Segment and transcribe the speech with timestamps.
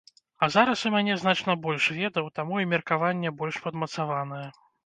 [0.45, 4.45] А зараз у мяне значна больш ведаў, таму і меркаванне больш падмацаванае.